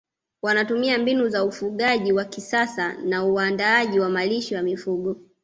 wanatumia 0.41 0.97
mbinu 0.97 1.29
za 1.29 1.43
ufugaji 1.43 2.13
wa 2.13 2.25
kisasa 2.25 2.93
na 2.93 3.25
uandaaji 3.25 3.99
wa 3.99 4.09
malisho 4.09 4.55
ya 4.55 4.63
mifugo 4.63 5.17